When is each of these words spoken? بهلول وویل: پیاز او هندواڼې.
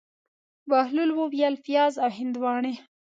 بهلول 0.69 1.11
وویل: 1.15 1.55
پیاز 1.65 1.93
او 2.03 2.09
هندواڼې. 2.17 2.73